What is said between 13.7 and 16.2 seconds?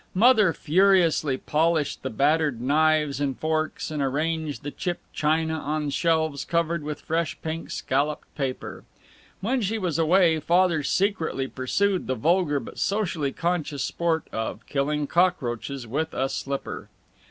sport of killing cockroaches with